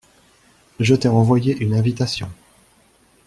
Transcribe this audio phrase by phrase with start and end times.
[0.79, 2.27] Je t'ai envoyé une invitation.